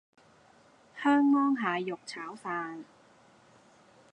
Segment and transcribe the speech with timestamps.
[0.99, 2.85] 香芒蟹肉炒飯